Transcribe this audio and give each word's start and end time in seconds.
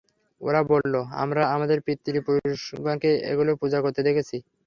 ওরা 0.41 0.61
বলল, 0.71 0.93
আমরা 1.23 1.41
আমাদের 1.55 1.77
পিতৃ-পুরুষগণকে 1.85 3.09
এগুলোর 3.31 3.59
পূজা 3.61 3.79
করতে 3.83 4.01
দেখেছি। 4.07 4.37